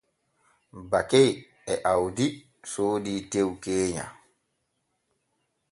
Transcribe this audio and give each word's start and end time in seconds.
Bake 0.91 1.21
e 1.73 1.75
Awdi 1.91 2.25
soodii 2.71 3.21
tew 3.31 3.45
keenya. 3.63 4.05